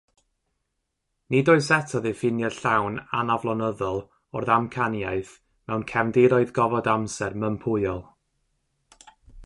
[1.33, 4.01] Nid oes eto ddiffiniad llawn anaflonyddol
[4.39, 5.35] o'r ddamcaniaeth
[5.69, 8.07] mewn cefndiroedd gofod-amser mympwyol.